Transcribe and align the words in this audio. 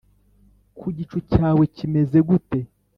ku 0.77 0.85
gicu 0.97 1.17
cyawe 1.31 1.63
kimeze 1.75 2.17
gute 2.27 2.59